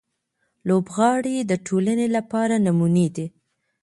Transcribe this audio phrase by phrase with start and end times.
[0.67, 3.25] لوبغاړي د ټولنې لپاره نمونې دي.